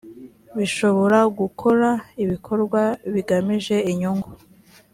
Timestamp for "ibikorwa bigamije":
2.23-3.75